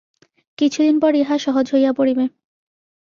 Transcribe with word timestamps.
কিছুদিন 0.57 0.95
পর 0.99 1.11
ইহা 1.15 1.35
সহজ 1.37 1.65
হইয়া 1.73 1.91
পড়িবে। 1.93 2.25